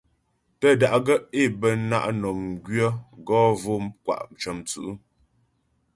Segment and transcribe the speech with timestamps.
[0.59, 2.89] Tə́ da'gaə́ é bə na' mnɔm gwyə̌
[3.27, 4.85] gɔ mvo'o kwa' cə̀mwtsǔ'.